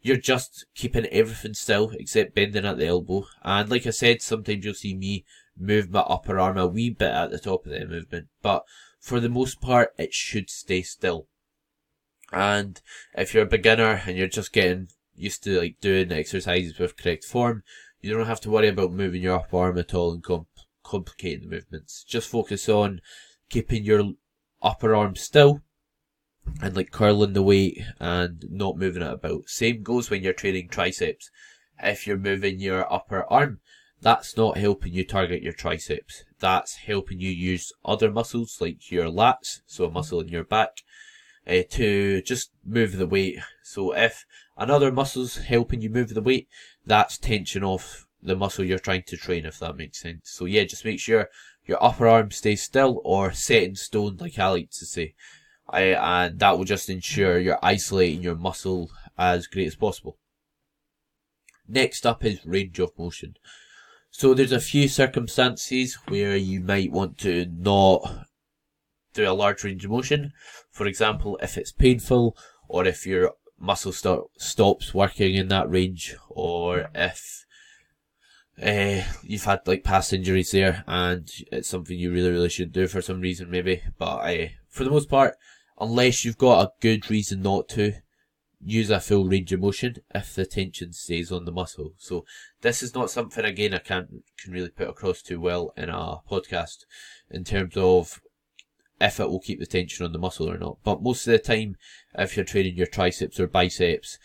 you're 0.00 0.16
just 0.16 0.66
keeping 0.74 1.06
everything 1.06 1.54
still 1.54 1.90
except 1.98 2.34
bending 2.34 2.64
at 2.64 2.78
the 2.78 2.86
elbow. 2.86 3.26
And 3.42 3.68
like 3.68 3.86
I 3.86 3.90
said, 3.90 4.22
sometimes 4.22 4.64
you'll 4.64 4.74
see 4.74 4.94
me 4.94 5.24
move 5.58 5.90
my 5.90 6.00
upper 6.00 6.38
arm 6.38 6.58
a 6.58 6.66
wee 6.66 6.90
bit 6.90 7.10
at 7.10 7.30
the 7.32 7.38
top 7.38 7.66
of 7.66 7.72
the 7.72 7.84
movement. 7.84 8.28
But 8.42 8.64
for 9.00 9.18
the 9.18 9.28
most 9.28 9.60
part, 9.60 9.92
it 9.98 10.14
should 10.14 10.48
stay 10.48 10.82
still. 10.82 11.26
And 12.32 12.80
if 13.14 13.34
you're 13.34 13.44
a 13.44 13.46
beginner 13.46 14.02
and 14.06 14.16
you're 14.16 14.28
just 14.28 14.52
getting 14.52 14.88
used 15.14 15.44
to 15.44 15.58
like 15.58 15.76
doing 15.80 16.10
exercises 16.10 16.78
with 16.78 16.96
correct 16.96 17.24
form, 17.24 17.62
you 18.00 18.12
don't 18.12 18.26
have 18.26 18.40
to 18.40 18.50
worry 18.50 18.68
about 18.68 18.92
moving 18.92 19.22
your 19.22 19.36
upper 19.36 19.58
arm 19.58 19.78
at 19.78 19.94
all 19.94 20.12
and 20.12 20.22
comp- 20.22 20.48
complicating 20.82 21.48
the 21.48 21.56
movements. 21.56 22.04
Just 22.04 22.30
focus 22.30 22.68
on 22.68 23.00
keeping 23.48 23.84
your 23.84 24.12
upper 24.62 24.94
arm 24.94 25.14
still 25.14 25.60
and 26.60 26.74
like 26.74 26.90
curling 26.90 27.34
the 27.34 27.42
weight 27.42 27.80
and 28.00 28.44
not 28.50 28.78
moving 28.78 29.02
it 29.02 29.12
about. 29.12 29.48
Same 29.48 29.82
goes 29.82 30.10
when 30.10 30.22
you're 30.22 30.32
training 30.32 30.68
triceps. 30.68 31.30
If 31.82 32.06
you're 32.06 32.18
moving 32.18 32.60
your 32.60 32.90
upper 32.92 33.24
arm, 33.30 33.60
that's 34.00 34.36
not 34.36 34.56
helping 34.56 34.92
you 34.92 35.04
target 35.04 35.42
your 35.42 35.52
triceps. 35.52 36.24
That's 36.40 36.76
helping 36.76 37.20
you 37.20 37.30
use 37.30 37.72
other 37.84 38.10
muscles 38.10 38.58
like 38.60 38.90
your 38.90 39.06
lats, 39.06 39.60
so 39.66 39.84
a 39.84 39.90
muscle 39.90 40.20
in 40.20 40.28
your 40.28 40.44
back, 40.44 40.78
uh, 41.46 41.62
to 41.70 42.22
just 42.22 42.50
move 42.64 42.96
the 42.96 43.06
weight. 43.06 43.38
So 43.62 43.94
if 43.94 44.24
another 44.56 44.92
muscle's 44.92 45.36
helping 45.36 45.80
you 45.80 45.90
move 45.90 46.14
the 46.14 46.22
weight, 46.22 46.48
that's 46.86 47.18
tension 47.18 47.64
off 47.64 48.06
the 48.22 48.36
muscle 48.36 48.64
you're 48.64 48.78
trying 48.78 49.02
to 49.04 49.16
train, 49.16 49.46
if 49.46 49.58
that 49.58 49.76
makes 49.76 50.00
sense. 50.00 50.30
So 50.30 50.44
yeah, 50.44 50.64
just 50.64 50.84
make 50.84 51.00
sure 51.00 51.28
your 51.66 51.82
upper 51.82 52.06
arm 52.06 52.30
stays 52.30 52.62
still 52.62 53.00
or 53.04 53.32
set 53.32 53.62
in 53.62 53.74
stone, 53.76 54.16
like 54.20 54.38
I 54.38 54.48
like 54.48 54.70
to 54.70 54.86
say. 54.86 55.14
I, 55.68 55.80
and 55.94 56.38
that 56.38 56.58
will 56.58 56.64
just 56.64 56.88
ensure 56.88 57.38
you're 57.38 57.58
isolating 57.62 58.22
your 58.22 58.36
muscle 58.36 58.90
as 59.16 59.46
great 59.46 59.66
as 59.66 59.76
possible. 59.76 60.18
Next 61.68 62.04
up 62.04 62.24
is 62.24 62.44
range 62.44 62.78
of 62.78 62.96
motion. 62.98 63.36
So 64.10 64.34
there's 64.34 64.52
a 64.52 64.60
few 64.60 64.88
circumstances 64.88 65.94
where 66.08 66.36
you 66.36 66.60
might 66.60 66.92
want 66.92 67.16
to 67.18 67.46
not 67.46 68.26
do 69.12 69.28
a 69.28 69.32
large 69.32 69.64
range 69.64 69.84
of 69.84 69.90
motion. 69.90 70.32
For 70.70 70.86
example, 70.86 71.38
if 71.42 71.56
it's 71.56 71.72
painful 71.72 72.36
or 72.68 72.86
if 72.86 73.06
your 73.06 73.32
muscle 73.58 73.92
start, 73.92 74.24
stops 74.38 74.94
working 74.94 75.34
in 75.34 75.48
that 75.48 75.70
range 75.70 76.16
or 76.28 76.88
if 76.94 77.44
uh, 78.62 79.02
you've 79.22 79.44
had 79.44 79.60
like 79.66 79.84
past 79.84 80.12
injuries 80.12 80.50
there 80.50 80.84
and 80.86 81.30
it's 81.50 81.68
something 81.68 81.98
you 81.98 82.12
really, 82.12 82.30
really 82.30 82.48
should 82.48 82.72
do 82.72 82.86
for 82.86 83.02
some 83.02 83.20
reason 83.20 83.50
maybe. 83.50 83.82
But 83.98 84.16
uh, 84.18 84.48
for 84.68 84.84
the 84.84 84.90
most 84.90 85.08
part, 85.08 85.36
unless 85.78 86.24
you've 86.24 86.38
got 86.38 86.66
a 86.66 86.72
good 86.80 87.10
reason 87.10 87.42
not 87.42 87.68
to, 87.70 87.94
use 88.64 88.90
a 88.90 89.00
full 89.00 89.24
range 89.24 89.52
of 89.52 89.60
motion 89.60 89.96
if 90.14 90.34
the 90.34 90.46
tension 90.46 90.92
stays 90.92 91.32
on 91.32 91.44
the 91.44 91.52
muscle. 91.52 91.92
So 91.96 92.24
this 92.60 92.82
is 92.82 92.94
not 92.94 93.10
something 93.10 93.44
again 93.44 93.74
I 93.74 93.78
can't 93.78 94.08
can 94.38 94.52
really 94.52 94.68
put 94.68 94.88
across 94.88 95.22
too 95.22 95.40
well 95.40 95.72
in 95.76 95.88
a 95.88 96.18
podcast 96.30 96.84
in 97.30 97.44
terms 97.44 97.76
of 97.76 98.20
if 99.02 99.18
it 99.18 99.28
will 99.28 99.40
keep 99.40 99.58
the 99.58 99.66
tension 99.66 100.06
on 100.06 100.12
the 100.12 100.18
muscle 100.18 100.48
or 100.48 100.56
not. 100.56 100.78
But 100.84 101.02
most 101.02 101.26
of 101.26 101.32
the 101.32 101.38
time, 101.38 101.76
if 102.14 102.36
you're 102.36 102.44
training 102.44 102.76
your 102.76 102.86
triceps 102.86 103.40
or 103.40 103.48
biceps, 103.48 104.16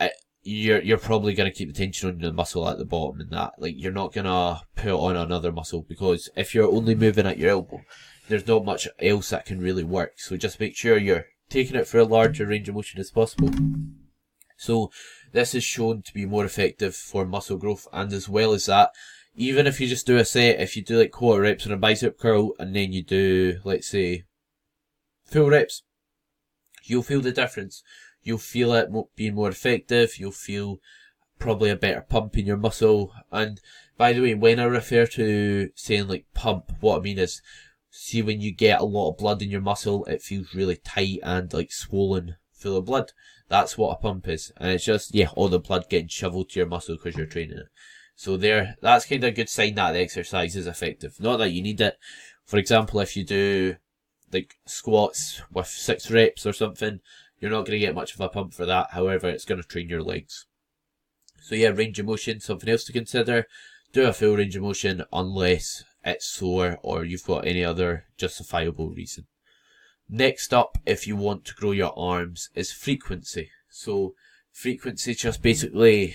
it, 0.00 0.10
uh, 0.10 0.14
you're 0.42 0.82
you're 0.82 0.98
probably 0.98 1.34
going 1.34 1.50
to 1.50 1.56
keep 1.56 1.68
the 1.68 1.78
tension 1.78 2.08
on 2.08 2.18
the 2.18 2.32
muscle 2.32 2.68
at 2.68 2.76
the 2.78 2.84
bottom 2.84 3.20
and 3.20 3.30
that. 3.30 3.52
Like 3.58 3.74
you're 3.76 3.92
not 3.92 4.12
going 4.12 4.24
to 4.24 4.62
put 4.74 4.90
on 4.90 5.16
another 5.16 5.52
muscle 5.52 5.86
because 5.88 6.28
if 6.36 6.52
you're 6.52 6.70
only 6.70 6.96
moving 6.96 7.26
at 7.26 7.38
your 7.38 7.50
elbow, 7.50 7.82
there's 8.28 8.46
not 8.46 8.64
much 8.64 8.88
else 8.98 9.30
that 9.30 9.46
can 9.46 9.60
really 9.60 9.84
work. 9.84 10.14
So 10.16 10.36
just 10.36 10.58
make 10.58 10.76
sure 10.76 10.98
you're 10.98 11.26
taking 11.48 11.76
it 11.76 11.86
for 11.86 11.98
a 11.98 12.04
larger 12.04 12.44
range 12.44 12.68
of 12.68 12.74
motion 12.74 12.98
as 12.98 13.12
possible. 13.12 13.50
So 14.56 14.90
this 15.32 15.54
is 15.54 15.62
shown 15.62 16.02
to 16.02 16.12
be 16.12 16.26
more 16.26 16.44
effective 16.44 16.96
for 16.96 17.24
muscle 17.24 17.56
growth 17.56 17.86
and 17.92 18.12
as 18.12 18.28
well 18.28 18.52
as 18.52 18.66
that, 18.66 18.90
even 19.34 19.66
if 19.66 19.80
you 19.80 19.88
just 19.88 20.06
do 20.06 20.16
a 20.16 20.24
set, 20.24 20.60
if 20.60 20.76
you 20.76 20.82
do 20.82 20.98
like 20.98 21.10
quarter 21.10 21.42
reps 21.42 21.66
on 21.66 21.72
a 21.72 21.76
bicep 21.76 22.18
curl 22.18 22.52
and 22.58 22.76
then 22.76 22.92
you 22.92 23.02
do, 23.02 23.58
let's 23.64 23.88
say, 23.88 24.24
full 25.24 25.50
reps, 25.50 25.82
you'll 26.84 27.02
feel 27.02 27.20
the 27.20 27.32
difference. 27.32 27.82
You'll 28.22 28.38
feel 28.38 28.72
it 28.74 28.90
being 29.16 29.34
more 29.34 29.48
effective. 29.48 30.18
You'll 30.18 30.32
feel 30.32 30.78
probably 31.38 31.70
a 31.70 31.76
better 31.76 32.02
pump 32.02 32.36
in 32.36 32.46
your 32.46 32.56
muscle. 32.56 33.12
And 33.30 33.60
by 33.96 34.12
the 34.12 34.20
way, 34.20 34.34
when 34.34 34.60
I 34.60 34.64
refer 34.64 35.06
to 35.06 35.70
saying 35.74 36.08
like 36.08 36.26
pump, 36.34 36.72
what 36.80 36.98
I 36.98 37.00
mean 37.00 37.18
is, 37.18 37.42
see 37.90 38.22
when 38.22 38.40
you 38.40 38.52
get 38.52 38.80
a 38.80 38.84
lot 38.84 39.10
of 39.10 39.18
blood 39.18 39.42
in 39.42 39.50
your 39.50 39.60
muscle, 39.60 40.04
it 40.04 40.22
feels 40.22 40.54
really 40.54 40.76
tight 40.76 41.18
and 41.22 41.52
like 41.52 41.72
swollen, 41.72 42.36
full 42.52 42.76
of 42.76 42.84
blood. 42.84 43.12
That's 43.48 43.76
what 43.76 43.92
a 43.92 43.96
pump 43.96 44.28
is. 44.28 44.52
And 44.56 44.70
it's 44.72 44.84
just, 44.84 45.14
yeah, 45.14 45.28
all 45.34 45.48
the 45.48 45.58
blood 45.58 45.88
getting 45.90 46.08
shoveled 46.08 46.50
to 46.50 46.60
your 46.60 46.68
muscle 46.68 46.96
because 46.96 47.16
you're 47.16 47.26
training 47.26 47.58
it. 47.58 47.66
So 48.14 48.36
there, 48.36 48.76
that's 48.80 49.06
kind 49.06 49.24
of 49.24 49.28
a 49.28 49.32
good 49.32 49.48
sign 49.48 49.74
that 49.74 49.92
the 49.92 50.00
exercise 50.00 50.54
is 50.54 50.66
effective. 50.66 51.18
Not 51.18 51.38
that 51.38 51.50
you 51.50 51.62
need 51.62 51.80
it. 51.80 51.98
For 52.44 52.58
example, 52.58 53.00
if 53.00 53.16
you 53.16 53.24
do 53.24 53.76
like 54.32 54.56
squats 54.66 55.42
with 55.52 55.66
six 55.66 56.10
reps 56.10 56.46
or 56.46 56.52
something, 56.52 57.00
you're 57.38 57.50
not 57.50 57.66
going 57.66 57.72
to 57.72 57.86
get 57.86 57.94
much 57.94 58.14
of 58.14 58.20
a 58.20 58.28
pump 58.28 58.54
for 58.54 58.66
that. 58.66 58.90
However, 58.92 59.28
it's 59.28 59.44
going 59.44 59.60
to 59.60 59.66
train 59.66 59.88
your 59.88 60.02
legs. 60.02 60.46
So 61.40 61.54
yeah, 61.54 61.68
range 61.68 61.98
of 61.98 62.06
motion, 62.06 62.40
something 62.40 62.68
else 62.68 62.84
to 62.84 62.92
consider. 62.92 63.46
Do 63.92 64.06
a 64.06 64.12
full 64.12 64.36
range 64.36 64.56
of 64.56 64.62
motion 64.62 65.02
unless 65.12 65.84
it's 66.04 66.26
sore 66.26 66.78
or 66.82 67.04
you've 67.04 67.26
got 67.26 67.46
any 67.46 67.64
other 67.64 68.04
justifiable 68.16 68.90
reason. 68.90 69.26
Next 70.08 70.54
up, 70.54 70.78
if 70.86 71.06
you 71.06 71.16
want 71.16 71.44
to 71.46 71.54
grow 71.54 71.72
your 71.72 71.98
arms, 71.98 72.50
is 72.54 72.72
frequency. 72.72 73.50
So 73.70 74.14
frequency 74.52 75.14
just 75.14 75.42
basically 75.42 76.14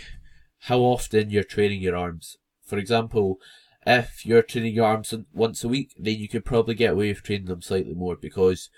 how 0.62 0.80
often 0.80 1.30
you're 1.30 1.44
training 1.44 1.82
your 1.82 1.96
arms. 1.96 2.38
For 2.64 2.78
example, 2.78 3.40
if 3.86 4.26
you're 4.26 4.42
training 4.42 4.74
your 4.74 4.86
arms 4.86 5.14
once 5.34 5.64
a 5.64 5.68
week, 5.68 5.94
then 5.98 6.18
you 6.18 6.28
could 6.28 6.46
probably 6.46 6.76
get 6.76 6.94
away 6.94 7.10
with 7.10 7.24
training 7.24 7.48
them 7.48 7.62
slightly 7.62 7.94
more 7.94 8.16
because 8.16 8.70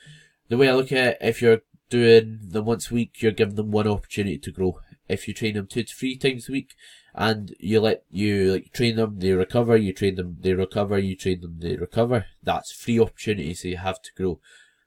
the 0.49 0.57
way 0.57 0.69
I 0.69 0.73
look 0.73 0.91
at 0.91 1.07
it, 1.07 1.17
if 1.21 1.41
you're 1.41 1.61
doing 1.89 2.39
them 2.41 2.65
once 2.65 2.91
a 2.91 2.93
week, 2.93 3.21
you're 3.21 3.31
giving 3.31 3.55
them 3.55 3.71
one 3.71 3.87
opportunity 3.87 4.37
to 4.37 4.51
grow. 4.51 4.79
If 5.07 5.27
you 5.27 5.33
train 5.33 5.55
them 5.55 5.67
two 5.67 5.83
to 5.83 5.93
three 5.93 6.17
times 6.17 6.47
a 6.47 6.51
week, 6.51 6.75
and 7.15 7.55
you 7.59 7.81
let 7.81 8.03
you 8.09 8.53
like 8.53 8.71
train 8.71 8.95
them, 8.95 9.19
they 9.19 9.31
recover. 9.31 9.75
You 9.75 9.93
train 9.93 10.15
them, 10.15 10.37
they 10.39 10.53
recover. 10.53 10.97
You 10.97 11.15
train 11.15 11.41
them, 11.41 11.57
they 11.59 11.75
recover. 11.75 12.25
That's 12.43 12.71
three 12.71 12.99
opportunities 12.99 13.65
you 13.65 13.77
have 13.77 14.01
to 14.03 14.11
grow. 14.15 14.39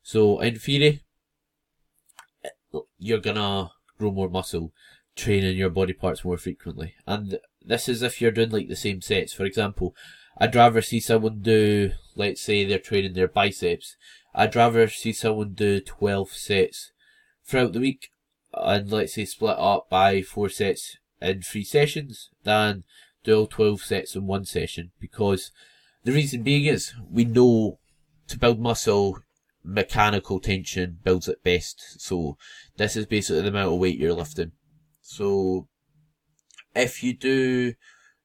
So 0.02 0.40
in 0.40 0.58
theory, 0.58 1.02
you're 2.98 3.18
gonna 3.18 3.70
grow 3.98 4.12
more 4.12 4.30
muscle, 4.30 4.72
training 5.16 5.56
your 5.56 5.70
body 5.70 5.92
parts 5.92 6.24
more 6.24 6.36
frequently. 6.36 6.94
And 7.06 7.38
this 7.64 7.88
is 7.88 8.02
if 8.02 8.20
you're 8.20 8.30
doing 8.30 8.50
like 8.50 8.68
the 8.68 8.76
same 8.76 9.00
sets. 9.00 9.32
For 9.32 9.44
example, 9.44 9.94
I'd 10.38 10.54
rather 10.54 10.82
see 10.82 11.00
someone 11.00 11.40
do, 11.40 11.92
let's 12.16 12.40
say 12.40 12.64
they're 12.64 12.78
training 12.78 13.14
their 13.14 13.28
biceps. 13.28 13.96
I'd 14.34 14.56
rather 14.56 14.88
see 14.88 15.12
someone 15.12 15.52
do 15.52 15.80
12 15.80 16.32
sets 16.32 16.92
throughout 17.44 17.72
the 17.72 17.80
week 17.80 18.10
and 18.54 18.90
let's 18.90 19.14
say 19.14 19.24
split 19.24 19.56
up 19.58 19.88
by 19.88 20.22
four 20.22 20.48
sets 20.48 20.96
in 21.20 21.42
three 21.42 21.64
sessions 21.64 22.30
than 22.44 22.84
do 23.24 23.40
all 23.40 23.46
12 23.46 23.80
sets 23.82 24.16
in 24.16 24.26
one 24.26 24.44
session 24.44 24.90
because 25.00 25.52
the 26.04 26.12
reason 26.12 26.42
being 26.42 26.64
is 26.64 26.94
we 27.10 27.24
know 27.24 27.78
to 28.28 28.38
build 28.38 28.60
muscle 28.60 29.18
mechanical 29.64 30.40
tension 30.40 30.98
builds 31.04 31.28
it 31.28 31.42
best 31.44 32.00
so 32.00 32.36
this 32.76 32.96
is 32.96 33.06
basically 33.06 33.42
the 33.42 33.48
amount 33.48 33.72
of 33.72 33.78
weight 33.78 33.98
you're 33.98 34.12
lifting 34.12 34.52
so 35.02 35.68
if 36.74 37.02
you 37.02 37.12
do 37.12 37.74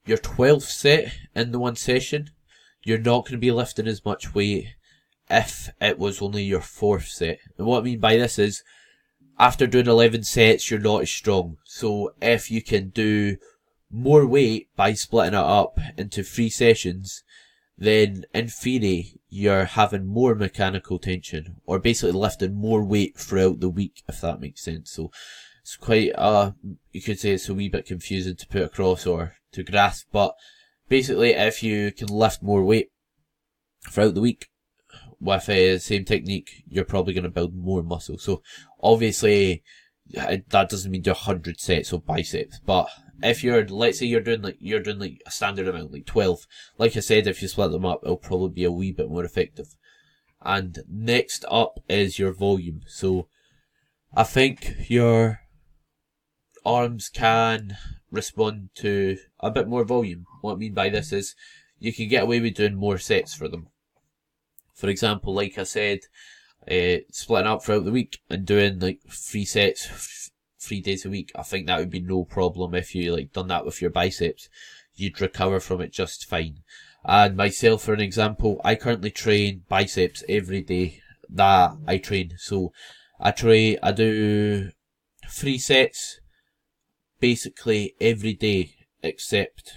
your 0.06 0.18
12th 0.18 0.62
set 0.62 1.14
in 1.36 1.52
the 1.52 1.60
one 1.60 1.76
session 1.76 2.30
you're 2.84 2.98
not 2.98 3.26
going 3.26 3.34
to 3.34 3.38
be 3.38 3.52
lifting 3.52 3.88
as 3.88 4.06
much 4.06 4.34
weight 4.34 4.68
if 5.30 5.70
it 5.82 6.00
was 6.00 6.22
only 6.22 6.44
your 6.44 6.62
fourth 6.62 7.08
set 7.08 7.40
and 7.58 7.68
what 7.68 7.80
I 7.80 7.82
mean 7.82 8.00
by 8.00 8.16
this 8.16 8.40
is 8.40 8.64
after 9.40 9.68
doing 9.68 9.88
11 9.88 10.24
sets, 10.24 10.70
you're 10.70 10.80
not 10.80 11.04
as 11.04 11.12
strong. 11.12 11.58
So 11.64 12.14
if 12.22 12.50
you 12.50 12.62
can 12.62 12.90
do 12.90 13.38
more 13.92 14.26
weight 14.26 14.70
by 14.76 14.94
splitting 14.94 15.34
it 15.34 15.40
up 15.40 15.78
into 15.98 16.24
three 16.24 16.50
sessions, 16.50 17.24
then 17.78 18.26
in 18.34 18.48
theory, 18.48 19.20
you're 19.30 19.66
having 19.66 20.06
more 20.06 20.34
mechanical 20.34 20.98
tension, 20.98 21.58
or 21.66 21.78
basically 21.78 22.14
lifting 22.14 22.56
more 22.56 22.84
weight 22.84 23.18
throughout 23.18 23.60
the 23.60 23.70
week, 23.70 24.02
if 24.10 24.22
that 24.22 24.42
makes 24.42 24.64
sense. 24.64 24.92
So 24.92 25.12
it's 25.68 25.76
quite, 25.76 26.14
uh, 26.18 26.52
you 26.94 27.02
could 27.02 27.20
say 27.20 27.32
it's 27.32 27.50
a 27.50 27.54
wee 27.54 27.68
bit 27.68 27.86
confusing 27.86 28.38
to 28.38 28.48
put 28.48 28.62
across 28.62 29.06
or 29.06 29.34
to 29.52 29.64
grasp, 29.64 30.08
but 30.14 30.34
basically 30.88 31.32
if 31.32 31.62
you 31.62 31.92
can 31.92 32.08
lift 32.08 32.42
more 32.42 32.64
weight 32.64 32.90
throughout 33.90 34.14
the 34.14 34.22
week, 34.22 34.48
with 35.20 35.48
the 35.48 35.76
uh, 35.76 35.78
same 35.78 36.06
technique, 36.06 36.64
you're 36.70 36.86
probably 36.86 37.14
going 37.14 37.26
to 37.26 37.30
build 37.30 37.54
more 37.54 37.84
muscle. 37.84 38.18
So 38.18 38.42
obviously, 38.82 39.62
that 40.14 40.70
doesn't 40.70 40.90
mean 40.90 41.02
do 41.02 41.12
100 41.12 41.60
sets 41.60 41.92
of 41.92 42.06
biceps, 42.06 42.62
but 42.66 42.88
if 43.22 43.44
you're, 43.44 43.68
let's 43.68 44.00
say 44.00 44.06
you're 44.06 44.22
doing 44.22 44.44
like, 44.44 44.56
you're 44.62 44.80
doing 44.80 45.00
like 45.00 45.22
a 45.26 45.32
standard 45.32 45.68
amount, 45.68 45.92
like 45.92 46.06
12, 46.06 46.48
like 46.78 46.96
I 46.96 47.02
said, 47.02 47.28
if 47.28 47.42
you 47.42 47.50
split 47.50 47.72
them 47.72 47.86
up, 47.86 48.02
it'll 48.04 48.16
probably 48.16 48.52
be 48.52 48.64
a 48.64 48.72
wee 48.72 48.94
bit 48.94 49.10
more 49.10 49.26
effective. 49.26 49.76
And 50.42 50.80
next 50.90 51.44
up 51.52 51.82
is 51.90 52.20
your 52.20 52.32
volume. 52.32 52.84
So 52.88 53.28
I 54.16 54.24
think 54.24 54.88
your 54.88 55.42
arms 56.68 57.10
can 57.10 57.78
respond 58.12 58.70
to 58.76 59.18
a 59.40 59.50
bit 59.50 59.68
more 59.68 59.86
volume. 59.86 60.26
What 60.42 60.54
I 60.54 60.56
mean 60.58 60.74
by 60.74 60.90
this 60.90 61.14
is 61.14 61.34
you 61.80 61.94
can 61.94 62.10
get 62.10 62.24
away 62.24 62.42
with 62.42 62.56
doing 62.56 62.76
more 62.76 62.98
sets 62.98 63.34
for 63.34 63.48
them. 63.48 63.70
For 64.74 64.90
example, 64.90 65.34
like 65.34 65.58
I 65.58 65.64
said, 65.64 66.00
uh, 66.70 66.98
splitting 67.12 67.48
up 67.48 67.64
throughout 67.64 67.86
the 67.86 67.92
week 67.92 68.20
and 68.30 68.46
doing 68.46 68.80
like 68.80 69.00
three 69.10 69.46
sets, 69.46 69.88
f- 69.88 70.30
three 70.60 70.82
days 70.82 71.06
a 71.06 71.10
week, 71.10 71.32
I 71.36 71.44
think 71.44 71.68
that 71.68 71.80
would 71.80 71.90
be 71.90 72.02
no 72.02 72.26
problem 72.26 72.76
if 72.76 72.94
you 72.94 73.16
like 73.16 73.32
done 73.32 73.48
that 73.48 73.66
with 73.66 73.82
your 73.82 73.90
biceps. 73.90 74.50
You'd 74.94 75.22
recover 75.22 75.62
from 75.62 75.82
it 75.82 75.94
just 75.94 76.26
fine. 76.26 76.64
And 77.06 77.38
myself, 77.38 77.84
for 77.84 77.94
an 77.94 78.02
example, 78.02 78.60
I 78.66 78.76
currently 78.76 79.12
train 79.12 79.64
biceps 79.70 80.24
every 80.28 80.62
day 80.62 81.02
that 81.30 81.78
I 81.88 81.98
train. 81.98 82.34
So 82.38 82.74
I 83.20 83.32
train, 83.32 83.78
I 83.82 83.94
do 83.94 84.72
three 85.30 85.58
sets 85.58 86.20
basically 87.20 87.96
every 88.00 88.34
day 88.34 88.76
except 89.02 89.74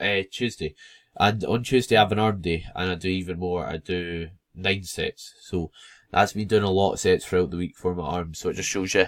uh, 0.00 0.22
Tuesday. 0.30 0.74
And 1.18 1.44
on 1.44 1.62
Tuesday 1.64 1.96
I 1.96 2.00
have 2.00 2.12
an 2.12 2.18
arm 2.18 2.40
day, 2.40 2.64
and 2.74 2.90
I 2.90 2.94
do 2.94 3.08
even 3.08 3.38
more. 3.38 3.66
I 3.66 3.78
do 3.78 4.28
nine 4.54 4.84
sets. 4.84 5.34
So 5.42 5.70
that's 6.10 6.34
me 6.34 6.44
doing 6.44 6.62
a 6.62 6.70
lot 6.70 6.92
of 6.92 7.00
sets 7.00 7.24
throughout 7.24 7.50
the 7.50 7.56
week 7.56 7.76
for 7.76 7.94
my 7.94 8.04
arms. 8.04 8.38
So 8.38 8.50
it 8.50 8.54
just 8.54 8.68
shows 8.68 8.94
you 8.94 9.06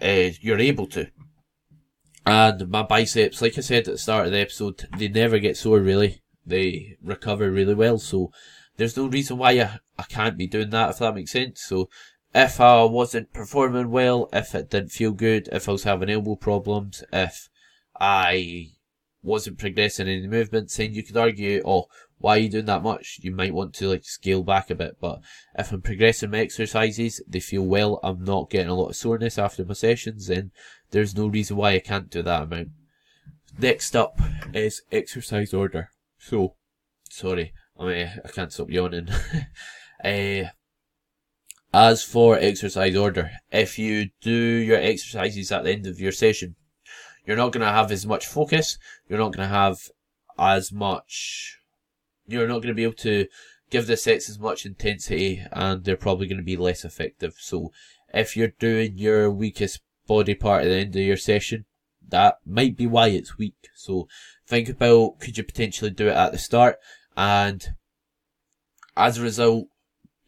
uh, 0.00 0.30
you're 0.40 0.58
able 0.58 0.86
to. 0.88 1.08
And 2.26 2.68
my 2.68 2.82
biceps, 2.82 3.42
like 3.42 3.56
I 3.58 3.60
said 3.60 3.88
at 3.88 3.92
the 3.92 3.98
start 3.98 4.26
of 4.26 4.32
the 4.32 4.38
episode, 4.38 4.86
they 4.96 5.08
never 5.08 5.38
get 5.38 5.56
sore 5.56 5.80
really. 5.80 6.22
They 6.46 6.96
recover 7.02 7.50
really 7.50 7.74
well. 7.74 7.98
So 7.98 8.30
there's 8.76 8.96
no 8.96 9.06
reason 9.06 9.38
why 9.38 9.52
I, 9.52 9.78
I 9.98 10.02
can't 10.04 10.36
be 10.36 10.46
doing 10.46 10.70
that 10.70 10.90
if 10.90 10.98
that 10.98 11.14
makes 11.14 11.32
sense. 11.32 11.60
So 11.62 11.88
if 12.34 12.60
I 12.60 12.84
wasn't 12.84 13.32
performing 13.32 13.90
well, 13.90 14.28
if 14.32 14.54
it 14.54 14.70
didn't 14.70 14.92
feel 14.92 15.12
good, 15.12 15.48
if 15.52 15.68
I 15.68 15.72
was 15.72 15.84
having 15.84 16.10
elbow 16.10 16.36
problems, 16.36 17.02
if 17.12 17.48
I 17.98 18.70
wasn't 19.22 19.58
progressing 19.58 20.08
in 20.08 20.22
the 20.22 20.28
movements, 20.28 20.76
then 20.76 20.94
you 20.94 21.02
could 21.02 21.16
argue, 21.16 21.62
oh, 21.64 21.86
why 22.18 22.36
are 22.36 22.40
you 22.40 22.48
doing 22.48 22.66
that 22.66 22.82
much? 22.82 23.18
You 23.22 23.32
might 23.32 23.54
want 23.54 23.74
to 23.74 23.88
like 23.88 24.04
scale 24.04 24.42
back 24.42 24.70
a 24.70 24.74
bit. 24.74 24.98
But 25.00 25.20
if 25.58 25.72
I'm 25.72 25.82
progressing 25.82 26.30
my 26.30 26.38
exercises, 26.38 27.22
they 27.26 27.40
feel 27.40 27.62
well, 27.62 27.98
I'm 28.02 28.24
not 28.24 28.50
getting 28.50 28.68
a 28.68 28.74
lot 28.74 28.90
of 28.90 28.96
soreness 28.96 29.38
after 29.38 29.64
my 29.64 29.74
sessions, 29.74 30.26
then 30.26 30.52
there's 30.90 31.16
no 31.16 31.26
reason 31.26 31.56
why 31.56 31.72
I 31.72 31.78
can't 31.80 32.10
do 32.10 32.22
that 32.22 32.42
amount. 32.42 32.68
Next 33.58 33.96
up 33.96 34.20
is 34.54 34.82
exercise 34.92 35.52
order. 35.52 35.90
So, 36.18 36.54
sorry, 37.10 37.52
I 37.78 37.84
mean, 37.86 38.10
I 38.24 38.28
can't 38.28 38.52
stop 38.52 38.70
yawning. 38.70 39.08
uh, 40.04 40.50
as 41.72 42.02
for 42.02 42.36
exercise 42.38 42.96
order, 42.96 43.30
if 43.50 43.78
you 43.78 44.10
do 44.20 44.30
your 44.30 44.78
exercises 44.78 45.52
at 45.52 45.64
the 45.64 45.72
end 45.72 45.86
of 45.86 46.00
your 46.00 46.12
session, 46.12 46.56
you're 47.24 47.36
not 47.36 47.52
going 47.52 47.64
to 47.64 47.72
have 47.72 47.92
as 47.92 48.06
much 48.06 48.26
focus. 48.26 48.78
You're 49.08 49.18
not 49.18 49.32
going 49.32 49.48
to 49.48 49.54
have 49.54 49.78
as 50.38 50.72
much. 50.72 51.58
You're 52.26 52.48
not 52.48 52.62
going 52.62 52.68
to 52.68 52.74
be 52.74 52.84
able 52.84 52.94
to 52.94 53.26
give 53.70 53.86
the 53.86 53.96
sets 53.96 54.28
as 54.28 54.38
much 54.38 54.66
intensity, 54.66 55.44
and 55.52 55.84
they're 55.84 55.96
probably 55.96 56.26
going 56.26 56.38
to 56.38 56.44
be 56.44 56.56
less 56.56 56.84
effective. 56.84 57.34
So, 57.38 57.72
if 58.12 58.36
you're 58.36 58.52
doing 58.58 58.98
your 58.98 59.30
weakest 59.30 59.80
body 60.06 60.34
part 60.34 60.62
at 60.62 60.68
the 60.68 60.74
end 60.74 60.96
of 60.96 61.02
your 61.02 61.16
session, 61.16 61.66
that 62.08 62.38
might 62.44 62.76
be 62.76 62.88
why 62.88 63.08
it's 63.08 63.38
weak. 63.38 63.68
So, 63.76 64.08
think 64.46 64.68
about 64.68 65.20
could 65.20 65.38
you 65.38 65.44
potentially 65.44 65.90
do 65.90 66.08
it 66.08 66.16
at 66.16 66.32
the 66.32 66.38
start, 66.38 66.78
and 67.16 67.64
as 68.96 69.18
a 69.18 69.22
result, 69.22 69.68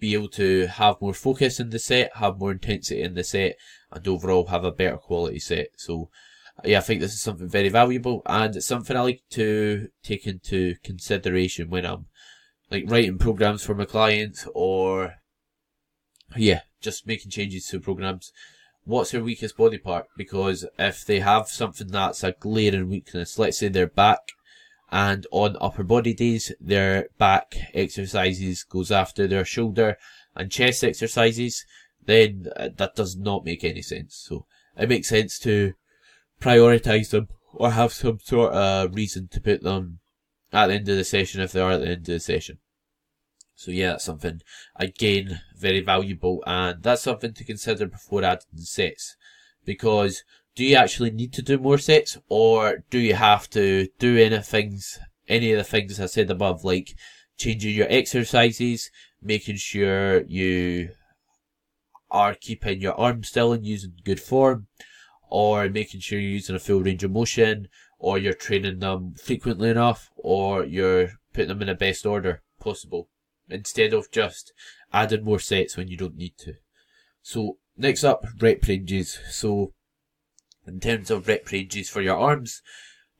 be 0.02 0.14
able 0.14 0.28
to 0.28 0.66
have 0.66 1.00
more 1.00 1.14
focus 1.14 1.60
in 1.60 1.70
the 1.70 1.78
set, 1.78 2.16
have 2.16 2.40
more 2.40 2.50
intensity 2.50 3.00
in 3.00 3.14
the 3.14 3.22
set, 3.22 3.54
and 3.92 4.08
overall 4.08 4.46
have 4.46 4.64
a 4.64 4.72
better 4.72 4.96
quality 4.96 5.38
set. 5.38 5.68
So, 5.76 6.10
yeah, 6.64 6.78
I 6.78 6.80
think 6.80 7.00
this 7.00 7.12
is 7.12 7.22
something 7.22 7.48
very 7.48 7.68
valuable 7.68 8.20
and 8.26 8.56
it's 8.56 8.66
something 8.66 8.96
I 8.96 9.00
like 9.02 9.22
to 9.30 9.88
take 10.02 10.26
into 10.26 10.74
consideration 10.82 11.70
when 11.70 11.86
I'm 11.86 12.06
like 12.68 12.84
writing 12.88 13.16
programs 13.16 13.64
for 13.64 13.76
my 13.76 13.84
clients 13.84 14.48
or 14.54 15.14
yeah, 16.36 16.62
just 16.80 17.06
making 17.06 17.30
changes 17.30 17.68
to 17.68 17.78
programs. 17.78 18.32
What's 18.84 19.12
their 19.12 19.22
weakest 19.22 19.56
body 19.56 19.78
part? 19.78 20.06
Because 20.16 20.66
if 20.80 21.04
they 21.04 21.20
have 21.20 21.46
something 21.46 21.86
that's 21.86 22.24
a 22.24 22.32
glaring 22.32 22.88
weakness, 22.88 23.38
let's 23.38 23.58
say 23.58 23.68
their 23.68 23.86
back 23.86 24.18
and 24.92 25.26
on 25.32 25.56
upper 25.58 25.82
body 25.82 26.12
days, 26.12 26.52
their 26.60 27.08
back 27.16 27.56
exercises 27.72 28.62
goes 28.62 28.92
after 28.92 29.26
their 29.26 29.44
shoulder 29.44 29.96
and 30.36 30.52
chest 30.52 30.84
exercises, 30.84 31.64
then 32.04 32.46
uh, 32.56 32.68
that 32.76 32.94
does 32.94 33.16
not 33.16 33.44
make 33.44 33.64
any 33.64 33.80
sense. 33.80 34.14
So 34.28 34.44
it 34.76 34.90
makes 34.90 35.08
sense 35.08 35.38
to 35.40 35.72
prioritize 36.42 37.10
them 37.10 37.28
or 37.54 37.70
have 37.70 37.92
some 37.94 38.18
sort 38.20 38.52
of 38.52 38.94
reason 38.94 39.28
to 39.28 39.40
put 39.40 39.62
them 39.62 40.00
at 40.52 40.66
the 40.66 40.74
end 40.74 40.88
of 40.90 40.96
the 40.98 41.04
session 41.04 41.40
if 41.40 41.52
they 41.52 41.60
are 41.60 41.72
at 41.72 41.80
the 41.80 41.88
end 41.88 42.00
of 42.00 42.04
the 42.04 42.20
session. 42.20 42.58
So 43.54 43.70
yeah, 43.70 43.92
that's 43.92 44.04
something 44.04 44.42
again 44.76 45.40
very 45.56 45.80
valuable, 45.80 46.42
and 46.46 46.82
that's 46.82 47.02
something 47.02 47.32
to 47.32 47.44
consider 47.44 47.86
before 47.86 48.24
adding 48.24 48.44
sets, 48.56 49.16
because 49.64 50.24
do 50.54 50.64
you 50.64 50.76
actually 50.76 51.10
need 51.10 51.32
to 51.34 51.42
do 51.42 51.58
more 51.58 51.78
sets, 51.78 52.18
or 52.28 52.84
do 52.90 52.98
you 52.98 53.14
have 53.14 53.48
to 53.50 53.88
do 53.98 54.18
any 54.18 54.38
things, 54.40 54.98
any 55.28 55.52
of 55.52 55.58
the 55.58 55.64
things 55.64 55.98
I 55.98 56.06
said 56.06 56.30
above, 56.30 56.64
like 56.64 56.94
changing 57.38 57.74
your 57.74 57.86
exercises, 57.88 58.90
making 59.22 59.56
sure 59.56 60.22
you 60.22 60.90
are 62.10 62.34
keeping 62.34 62.80
your 62.80 62.94
arms 63.00 63.28
still 63.28 63.52
and 63.52 63.64
using 63.64 63.94
good 64.04 64.20
form, 64.20 64.66
or 65.30 65.68
making 65.70 66.00
sure 66.00 66.18
you're 66.18 66.30
using 66.30 66.56
a 66.56 66.58
full 66.58 66.82
range 66.82 67.02
of 67.02 67.10
motion, 67.10 67.68
or 67.98 68.18
you're 68.18 68.34
training 68.34 68.80
them 68.80 69.14
frequently 69.14 69.70
enough, 69.70 70.10
or 70.16 70.64
you're 70.64 71.12
putting 71.32 71.48
them 71.48 71.62
in 71.62 71.68
the 71.68 71.74
best 71.74 72.04
order 72.04 72.42
possible, 72.60 73.08
instead 73.48 73.94
of 73.94 74.10
just 74.10 74.52
adding 74.92 75.24
more 75.24 75.38
sets 75.38 75.76
when 75.76 75.88
you 75.88 75.96
don't 75.96 76.16
need 76.16 76.36
to. 76.36 76.54
So, 77.22 77.56
next 77.78 78.04
up, 78.04 78.26
rep 78.40 78.66
ranges. 78.68 79.18
So, 79.30 79.72
in 80.66 80.80
terms 80.80 81.10
of 81.10 81.28
rep 81.28 81.50
ranges 81.50 81.88
for 81.88 82.00
your 82.00 82.16
arms, 82.16 82.62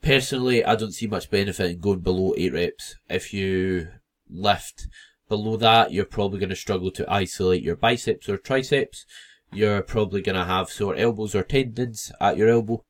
personally, 0.03 0.65
I 0.65 0.75
don't 0.77 0.93
see 0.93 1.07
much 1.07 1.31
benefit 1.31 1.71
in 1.71 1.81
going 1.81 2.01
below 2.01 2.35
8 2.37 2.53
reps. 2.53 2.97
If 3.09 3.33
you 3.33 3.89
lift 4.29 4.87
below 5.29 5.57
that, 5.57 5.93
you're 5.93 6.05
probably 6.05 6.39
going 6.39 6.51
to 6.51 6.57
struggle 6.57 6.91
to 6.93 7.11
isolate 7.11 7.63
your 7.63 7.77
biceps 7.77 8.29
or 8.29 8.37
triceps. 8.37 9.07
You're 9.53 9.83
probably 9.83 10.23
going 10.23 10.37
to 10.37 10.45
have 10.45 10.71
sore 10.71 10.97
elbows 10.97 11.35
or 11.35 11.43
tendons 11.43 12.13
at 12.21 12.37
your 12.37 12.49
elbow. 12.49 12.85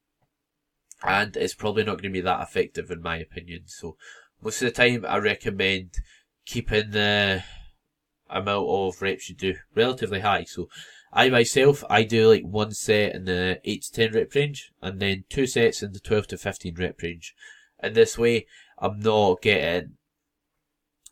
And 1.04 1.36
it's 1.36 1.54
probably 1.54 1.82
not 1.82 2.00
going 2.00 2.12
to 2.12 2.18
be 2.18 2.20
that 2.20 2.42
effective 2.42 2.90
in 2.90 3.02
my 3.02 3.16
opinion. 3.16 3.62
So 3.66 3.96
most 4.40 4.62
of 4.62 4.66
the 4.66 4.72
time 4.72 5.04
I 5.08 5.18
recommend 5.18 5.94
keeping 6.46 6.90
the 6.90 7.42
amount 8.30 8.66
of 8.68 9.02
reps 9.02 9.28
you 9.28 9.34
do 9.34 9.54
relatively 9.74 10.20
high. 10.20 10.44
So 10.44 10.68
I 11.12 11.28
myself, 11.28 11.84
I 11.90 12.04
do 12.04 12.28
like 12.28 12.42
one 12.42 12.72
set 12.72 13.14
in 13.14 13.26
the 13.26 13.60
8 13.64 13.82
to 13.82 13.92
10 13.92 14.12
rep 14.12 14.34
range 14.34 14.72
and 14.80 14.98
then 14.98 15.24
two 15.28 15.46
sets 15.46 15.82
in 15.82 15.92
the 15.92 16.00
12 16.00 16.28
to 16.28 16.38
15 16.38 16.74
rep 16.76 17.02
range. 17.02 17.34
In 17.82 17.92
this 17.92 18.16
way, 18.16 18.46
I'm 18.78 18.98
not 18.98 19.42
getting 19.42 19.96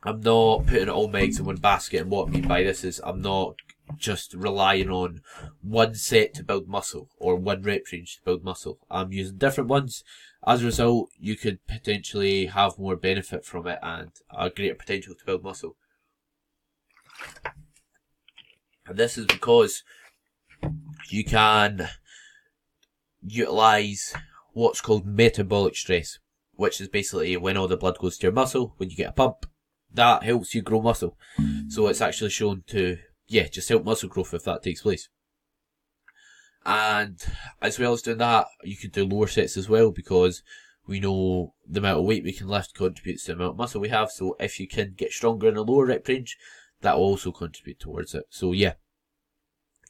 I'm 0.03 0.21
not 0.21 0.67
putting 0.67 0.89
all 0.89 1.09
my 1.09 1.21
eggs 1.21 1.39
in 1.39 1.45
one 1.45 1.57
basket. 1.57 2.01
And 2.01 2.11
what 2.11 2.29
I 2.29 2.31
mean 2.31 2.49
by 2.49 2.63
this 2.63 2.85
is 2.85 3.03
I'm 3.05 3.21
not 3.21 3.57
just 3.99 4.33
relying 4.33 4.89
on 4.89 5.21
one 5.61 5.95
set 5.95 6.33
to 6.35 6.45
build 6.45 6.69
muscle 6.69 7.11
or 7.19 7.37
one 7.37 7.63
rep 7.63 7.83
range 7.93 8.17
to 8.17 8.23
build 8.23 8.43
muscle. 8.43 8.79
I'm 8.91 9.13
using 9.13 9.37
different 9.37 9.69
ones. 9.69 10.03
As 10.47 10.63
a 10.63 10.67
result, 10.67 11.11
you 11.19 11.37
could 11.37 11.67
potentially 11.67 12.47
have 12.47 12.79
more 12.79 12.97
benefit 12.97 13.45
from 13.45 13.67
it 13.67 13.79
and 13.83 14.11
a 14.35 14.49
greater 14.49 14.75
potential 14.75 15.15
to 15.15 15.25
build 15.27 15.45
muscle. 15.45 15.77
And 18.91 18.99
this 18.99 19.17
is 19.17 19.27
because 19.27 19.85
you 21.11 21.25
can 21.25 21.89
utilize 23.23 24.13
what's 24.53 24.81
called 24.81 25.07
metabolic 25.07 25.77
stress, 25.77 26.19
which 26.55 26.81
is 26.81 26.89
basically 26.89 27.37
when 27.37 27.57
all 27.57 27.69
the 27.69 27.77
blood 27.77 27.99
goes 27.99 28.19
to 28.19 28.27
your 28.27 28.33
muscle, 28.33 28.75
when 28.79 28.91
you 28.91 28.97
get 28.97 29.11
a 29.11 29.13
pump, 29.13 29.47
that 29.95 30.25
helps 30.25 30.57
you 30.57 30.63
grow 30.63 30.83
muscle. 30.83 31.17
So 31.69 31.87
it's 31.87 32.01
actually 32.01 32.31
shown 32.31 32.65
to, 32.67 32.99
yeah, 33.29 33.47
just 33.47 33.69
help 33.69 33.85
muscle 33.85 34.09
growth 34.09 34.35
if 34.35 34.43
that 34.43 34.65
takes 34.65 34.83
place. 34.83 35.09
And 36.67 37.17
as 37.63 37.79
well 37.79 37.93
as 37.93 38.03
doing 38.03 38.19
that, 38.19 38.49
you 38.65 38.77
could 38.77 38.91
do 38.91 39.07
lower 39.07 39.29
sets 39.29 39.57
as 39.57 39.69
well 39.69 39.93
because 39.93 40.43
we 40.89 40.99
know 40.99 41.55
the 41.65 41.79
amount 41.79 42.01
of 42.01 42.07
weight 42.07 42.25
we 42.25 42.33
can 42.33 42.49
lift 42.49 42.75
contributes 42.75 43.23
to 43.25 43.35
the 43.35 43.37
amount 43.37 43.53
of 43.53 43.59
muscle 43.59 43.81
we 43.81 43.91
have. 43.91 44.11
So 44.11 44.35
if 44.41 44.59
you 44.59 44.67
can 44.67 44.95
get 44.97 45.13
stronger 45.13 45.49
in 45.49 45.57
a 45.57 45.63
lower 45.63 45.87
rep 45.87 46.09
range, 46.09 46.37
that 46.83 46.95
also 46.95 47.33
contribute 47.33 47.81
towards 47.81 48.15
it. 48.15 48.25
So 48.31 48.53
yeah, 48.53 48.75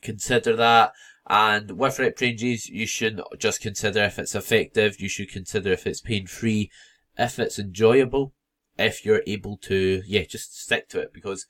consider 0.02 0.56
that. 0.56 0.92
And 1.28 1.78
with 1.78 1.98
rep 1.98 2.20
ranges, 2.20 2.68
you 2.68 2.86
should 2.86 3.20
just 3.38 3.60
consider 3.60 4.02
if 4.04 4.18
it's 4.18 4.34
effective. 4.34 5.00
You 5.00 5.08
should 5.08 5.30
consider 5.30 5.72
if 5.72 5.86
it's 5.86 6.00
pain 6.00 6.26
free, 6.26 6.70
if 7.16 7.38
it's 7.38 7.58
enjoyable, 7.58 8.32
if 8.78 9.04
you're 9.04 9.22
able 9.26 9.56
to, 9.58 10.02
yeah, 10.06 10.24
just 10.24 10.60
stick 10.60 10.88
to 10.88 11.00
it 11.00 11.12
because 11.12 11.46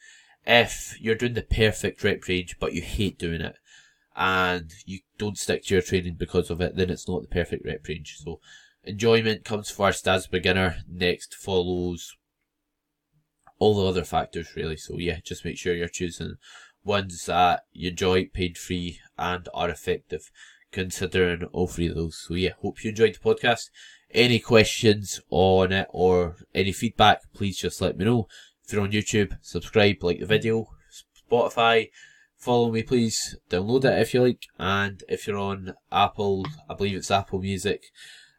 if 0.47 0.97
you're 1.01 1.15
doing 1.15 1.35
the 1.35 1.43
perfect 1.43 2.03
rep 2.03 2.27
range 2.27 2.57
but 2.59 2.73
you 2.73 2.83
hate 2.83 3.19
doing 3.19 3.41
it 3.41 3.57
and 4.17 4.73
you 4.85 5.01
don't 5.19 5.39
stick 5.39 5.65
to 5.65 5.75
your 5.75 5.83
training 5.83 6.17
because 6.19 6.51
of 6.51 6.61
it, 6.61 6.77
then 6.77 6.91
it's 6.91 7.09
not 7.09 7.23
the 7.23 7.29
perfect 7.29 7.65
rep 7.65 7.87
range. 7.87 8.19
So 8.19 8.41
enjoyment 8.85 9.45
comes 9.45 9.71
first 9.71 10.07
as 10.09 10.27
beginner, 10.27 10.79
next 10.89 11.35
follows 11.35 12.17
all 13.61 13.75
the 13.75 13.87
other 13.87 14.05
factors 14.05 14.57
really. 14.57 14.77
So 14.77 14.99
yeah, 14.99 15.21
just 15.23 15.45
make 15.45 15.57
sure 15.57 15.75
you're 15.75 15.87
choosing 15.87 16.35
ones 16.83 17.27
that 17.27 17.63
you 17.73 17.91
enjoy, 17.91 18.25
paid 18.27 18.59
free 18.59 18.99
and 19.17 19.49
are 19.55 19.71
effective 19.71 20.33
considering 20.73 21.45
all 21.53 21.69
three 21.69 21.89
of 21.89 21.95
those. 21.95 22.25
So 22.27 22.35
yeah, 22.35 22.51
hope 22.61 22.83
you 22.83 22.91
enjoyed 22.91 23.15
the 23.15 23.35
podcast 23.35 23.71
any 24.13 24.39
questions 24.39 25.21
on 25.31 25.73
it 25.73 25.87
or 25.91 26.37
any 26.55 26.73
feedback, 26.73 27.21
please 27.33 27.59
just 27.59 27.81
let 27.81 27.97
me 27.97 28.05
know. 28.05 28.27
If 28.65 28.73
you're 28.73 28.83
on 28.83 28.93
YouTube, 28.93 29.37
subscribe, 29.41 30.03
like 30.03 30.21
the 30.21 30.27
video, 30.27 30.67
Spotify, 31.31 31.91
follow 32.37 32.71
me 32.71 32.83
please, 32.83 33.37
download 33.49 33.85
it 33.85 34.01
if 34.01 34.15
you 34.15 34.23
like, 34.23 34.47
and 34.59 35.03
if 35.09 35.27
you're 35.27 35.39
on 35.39 35.75
Apple, 35.93 36.47
I 36.69 36.75
believe 36.75 36.97
it's 36.97 37.11
Apple 37.11 37.41
Music, 37.41 37.85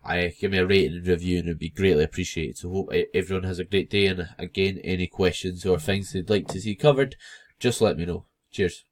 I 0.03 0.33
give 0.39 0.51
me 0.51 0.57
a 0.57 0.65
rating 0.65 0.97
and 0.97 1.07
review 1.07 1.39
and 1.39 1.47
it'd 1.47 1.59
be 1.59 1.69
greatly 1.69 2.03
appreciated. 2.03 2.57
So 2.57 2.69
hope 2.69 2.93
everyone 3.13 3.43
has 3.43 3.59
a 3.59 3.63
great 3.63 3.89
day 3.89 4.07
and 4.07 4.29
again, 4.37 4.79
any 4.83 5.07
questions 5.07 5.65
or 5.65 5.79
things 5.79 6.11
they'd 6.11 6.29
like 6.29 6.47
to 6.49 6.59
see 6.59 6.75
covered, 6.75 7.15
just 7.59 7.81
let 7.81 7.97
me 7.97 8.05
know. 8.05 8.25
Cheers. 8.51 8.85